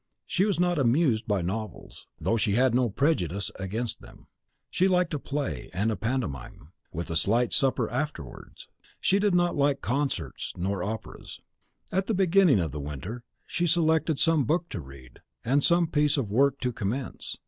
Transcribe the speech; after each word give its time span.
She 0.25 0.45
was 0.45 0.59
not 0.59 0.79
amused 0.79 1.27
by 1.27 1.43
novels, 1.43 2.07
though 2.19 2.35
she 2.35 2.53
had 2.53 2.73
no 2.73 2.89
prejudice 2.89 3.51
against 3.59 4.01
them. 4.01 4.25
She 4.71 4.87
liked 4.87 5.13
a 5.13 5.19
play 5.19 5.69
and 5.75 5.91
a 5.91 5.95
pantomime, 5.95 6.71
with 6.91 7.11
a 7.11 7.15
slight 7.15 7.53
supper 7.53 7.87
afterwards. 7.87 8.67
She 8.99 9.19
did 9.19 9.35
not 9.35 9.55
like 9.55 9.81
concerts 9.81 10.53
nor 10.57 10.81
operas. 10.83 11.39
At 11.91 12.07
the 12.07 12.15
beginning 12.15 12.59
of 12.59 12.71
the 12.71 12.79
winter 12.81 13.23
she 13.45 13.67
selected 13.67 14.17
some 14.17 14.43
book 14.43 14.69
to 14.69 14.79
read, 14.81 15.21
and 15.45 15.63
some 15.63 15.85
piece 15.85 16.17
of 16.17 16.31
work 16.31 16.59
to 16.61 16.71
commence. 16.73 17.37